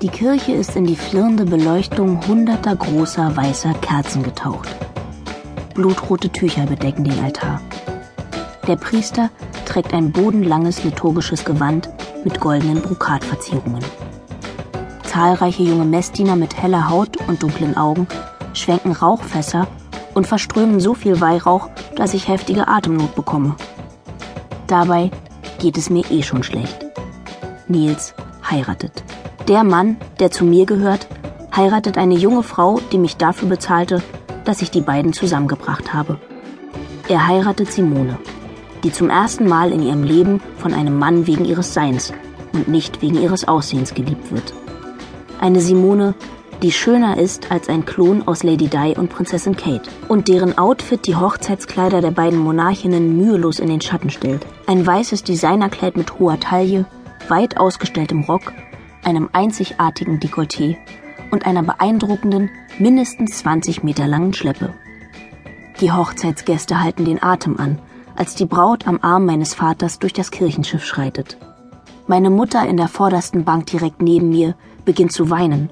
[0.00, 4.68] Die Kirche ist in die flirrende Beleuchtung hunderter großer weißer Kerzen getaucht.
[5.74, 7.60] Blutrote Tücher bedecken den Altar.
[8.68, 9.30] Der Priester
[9.64, 11.88] trägt ein bodenlanges liturgisches Gewand
[12.22, 13.84] mit goldenen Brokatverzierungen.
[15.02, 18.06] Zahlreiche junge Messdiener mit heller Haut und dunklen Augen
[18.52, 19.66] schwenken Rauchfässer
[20.14, 23.56] und verströmen so viel Weihrauch, dass ich heftige Atemnot bekomme.
[24.68, 25.10] Dabei
[25.58, 26.86] geht es mir eh schon schlecht.
[27.66, 28.14] Nils
[28.48, 29.02] heiratet.
[29.48, 31.08] Der Mann, der zu mir gehört,
[31.56, 34.02] heiratet eine junge Frau, die mich dafür bezahlte,
[34.44, 36.18] dass ich die beiden zusammengebracht habe.
[37.08, 38.18] Er heiratet Simone,
[38.84, 42.12] die zum ersten Mal in ihrem Leben von einem Mann wegen ihres Seins
[42.52, 44.52] und nicht wegen ihres Aussehens geliebt wird.
[45.40, 46.14] Eine Simone,
[46.60, 51.06] die schöner ist als ein Klon aus Lady Di und Prinzessin Kate und deren Outfit
[51.06, 54.44] die Hochzeitskleider der beiden Monarchinnen mühelos in den Schatten stellt.
[54.66, 56.84] Ein weißes Designerkleid mit hoher Taille,
[57.28, 58.52] weit ausgestelltem Rock,
[59.08, 60.76] einem einzigartigen Dekolleté
[61.30, 64.74] und einer beeindruckenden, mindestens 20 Meter langen Schleppe.
[65.80, 67.78] Die Hochzeitsgäste halten den Atem an,
[68.16, 71.38] als die Braut am Arm meines Vaters durch das Kirchenschiff schreitet.
[72.06, 75.70] Meine Mutter in der vordersten Bank direkt neben mir beginnt zu weinen.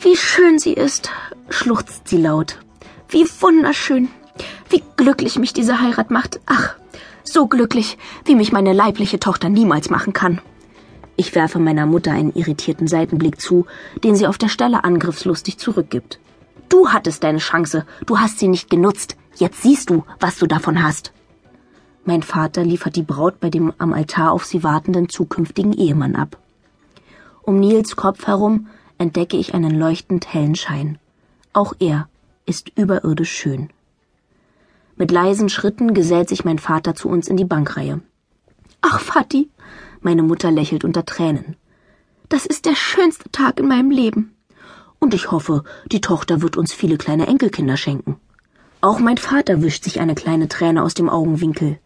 [0.00, 1.10] Wie schön sie ist,
[1.48, 2.58] schluchzt sie laut.
[3.08, 4.08] Wie wunderschön.
[4.68, 6.40] Wie glücklich mich diese Heirat macht.
[6.46, 6.76] Ach,
[7.24, 10.40] so glücklich, wie mich meine leibliche Tochter niemals machen kann.
[11.20, 13.66] Ich werfe meiner Mutter einen irritierten Seitenblick zu,
[14.04, 16.18] den sie auf der Stelle angriffslustig zurückgibt.
[16.70, 19.18] Du hattest deine Chance, du hast sie nicht genutzt.
[19.36, 21.12] Jetzt siehst du, was du davon hast.
[22.06, 26.38] Mein Vater liefert die Braut bei dem am Altar auf sie wartenden zukünftigen Ehemann ab.
[27.42, 30.98] Um Nils Kopf herum entdecke ich einen leuchtend hellen Schein.
[31.52, 32.08] Auch er
[32.46, 33.68] ist überirdisch schön.
[34.96, 38.00] Mit leisen Schritten gesellt sich mein Vater zu uns in die Bankreihe.
[38.80, 39.50] Ach, Vati,
[40.00, 41.56] meine Mutter lächelt unter Tränen.
[42.28, 44.36] Das ist der schönste Tag in meinem Leben.
[44.98, 48.16] Und ich hoffe, die Tochter wird uns viele kleine Enkelkinder schenken.
[48.80, 51.78] Auch mein Vater wischt sich eine kleine Träne aus dem Augenwinkel.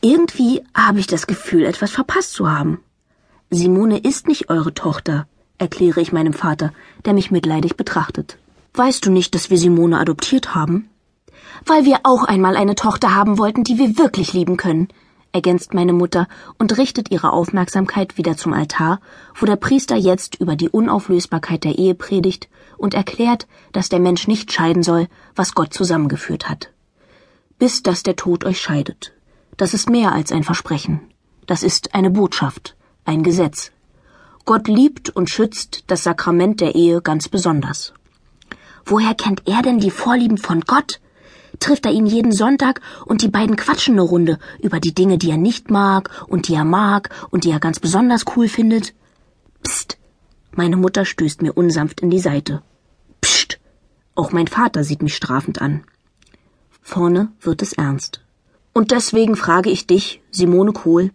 [0.00, 2.80] Irgendwie habe ich das Gefühl, etwas verpasst zu haben.
[3.50, 5.26] Simone ist nicht eure Tochter,
[5.58, 6.72] erkläre ich meinem Vater,
[7.04, 8.38] der mich mitleidig betrachtet.
[8.74, 10.88] Weißt du nicht, dass wir Simone adoptiert haben?
[11.66, 14.88] Weil wir auch einmal eine Tochter haben wollten, die wir wirklich lieben können,
[15.32, 16.28] ergänzt meine Mutter
[16.58, 19.00] und richtet ihre Aufmerksamkeit wieder zum Altar,
[19.34, 24.28] wo der Priester jetzt über die Unauflösbarkeit der Ehe predigt und erklärt, dass der Mensch
[24.28, 26.70] nicht scheiden soll, was Gott zusammengeführt hat.
[27.58, 29.12] Bis dass der Tod euch scheidet.
[29.56, 31.00] Das ist mehr als ein Versprechen.
[31.46, 33.72] Das ist eine Botschaft ein Gesetz.
[34.44, 37.92] Gott liebt und schützt das Sakrament der Ehe ganz besonders.
[38.84, 41.00] Woher kennt er denn die Vorlieben von Gott?
[41.60, 45.30] Trifft er ihn jeden Sonntag und die beiden quatschen eine Runde über die Dinge, die
[45.30, 48.94] er nicht mag und die er mag und die er ganz besonders cool findet?
[49.62, 49.98] Psst!
[50.54, 52.62] Meine Mutter stößt mir unsanft in die Seite.
[53.20, 53.60] Psst!
[54.14, 55.84] Auch mein Vater sieht mich strafend an.
[56.82, 58.20] Vorne wird es ernst.
[58.72, 61.10] Und deswegen frage ich dich, Simone Kohl,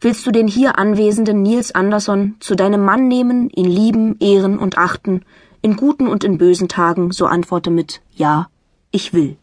[0.00, 4.78] Willst du den hier anwesenden Nils Andersson zu deinem Mann nehmen, ihn lieben, ehren und
[4.78, 5.22] achten,
[5.60, 8.48] in guten und in bösen Tagen, so antworte mit Ja,
[8.92, 9.38] ich will.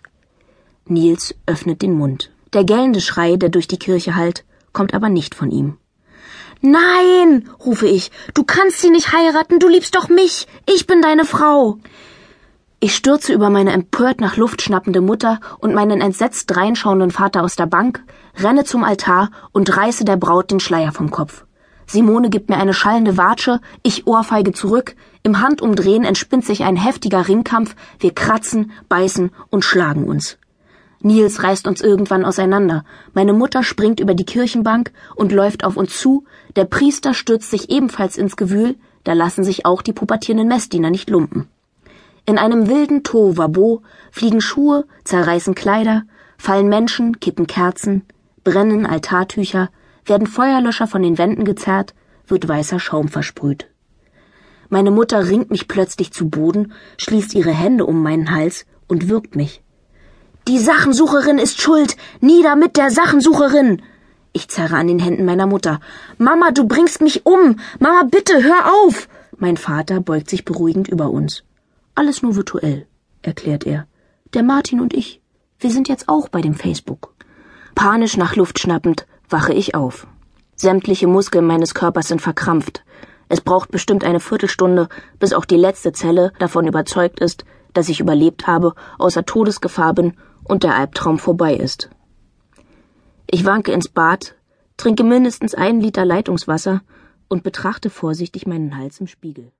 [0.87, 2.31] Nils öffnet den Mund.
[2.53, 5.77] Der gellende Schrei, der durch die Kirche hallt, kommt aber nicht von ihm.
[6.61, 11.25] Nein, rufe ich, du kannst sie nicht heiraten, du liebst doch mich, ich bin deine
[11.25, 11.79] Frau.
[12.79, 17.55] Ich stürze über meine empört nach Luft schnappende Mutter und meinen entsetzt dreinschauenden Vater aus
[17.55, 18.03] der Bank,
[18.37, 21.45] renne zum Altar und reiße der Braut den Schleier vom Kopf.
[21.87, 27.27] Simone gibt mir eine schallende Watsche, ich ohrfeige zurück, im Handumdrehen entspinnt sich ein heftiger
[27.27, 30.37] Ringkampf, wir kratzen, beißen und schlagen uns.
[31.01, 32.83] Nils reißt uns irgendwann auseinander,
[33.13, 36.25] meine Mutter springt über die Kirchenbank und läuft auf uns zu,
[36.55, 41.09] der Priester stürzt sich ebenfalls ins Gewühl, da lassen sich auch die pubertierenden Messdiener nicht
[41.09, 41.47] lumpen.
[42.25, 46.03] In einem wilden Tohuwabo fliegen Schuhe, zerreißen Kleider,
[46.37, 48.03] fallen Menschen, kippen Kerzen,
[48.43, 49.69] brennen Altartücher,
[50.05, 51.93] werden Feuerlöscher von den Wänden gezerrt,
[52.27, 53.67] wird weißer Schaum versprüht.
[54.69, 59.35] Meine Mutter ringt mich plötzlich zu Boden, schließt ihre Hände um meinen Hals und würgt
[59.35, 59.61] mich.
[60.47, 61.97] Die Sachensucherin ist schuld!
[62.21, 63.81] Nieder mit der Sachensucherin!
[64.31, 65.79] Ich zerre an den Händen meiner Mutter.
[66.19, 67.59] Mama, du bringst mich um!
[67.79, 69.09] Mama, bitte, hör auf!
[69.37, 71.43] Mein Vater beugt sich beruhigend über uns.
[71.95, 72.85] Alles nur virtuell,
[73.23, 73.87] erklärt er.
[74.35, 75.19] Der Martin und ich,
[75.57, 77.15] wir sind jetzt auch bei dem Facebook.
[77.73, 80.05] Panisch nach Luft schnappend wache ich auf.
[80.55, 82.83] Sämtliche Muskeln meines Körpers sind verkrampft.
[83.29, 87.99] Es braucht bestimmt eine Viertelstunde, bis auch die letzte Zelle davon überzeugt ist, dass ich
[87.99, 90.13] überlebt habe, außer Todesgefahr bin
[90.45, 91.89] und der Albtraum vorbei ist.
[93.29, 94.35] Ich wanke ins Bad,
[94.77, 96.81] trinke mindestens einen Liter Leitungswasser
[97.27, 99.51] und betrachte vorsichtig meinen Hals im Spiegel.